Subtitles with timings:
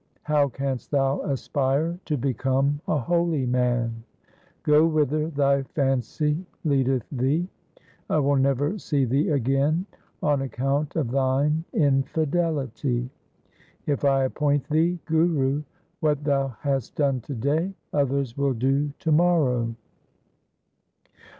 [0.23, 4.01] How canst thou aspire to become a holy man?
[4.63, 7.47] Go whither thy fancy leadeth thee.
[8.09, 9.85] I will never see thee again
[10.23, 13.11] on account of thine infidelity.
[13.85, 15.61] If I appoint thee Guru,
[15.99, 19.75] what thou hast done to day others will do to morrow.'